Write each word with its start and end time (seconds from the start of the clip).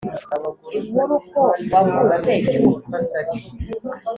inkuru 0.77 1.15
ko 1.31 1.43
wavutse 1.73 2.31
cyuzuzo 2.49 2.97